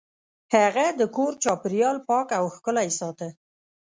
[0.55, 3.27] هغه د کور چاپیریال پاک او ښکلی ساته.